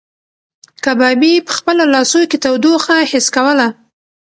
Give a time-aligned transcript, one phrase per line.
[0.83, 3.67] کبابي په خپلو لاسو کې تودوخه حس کوله.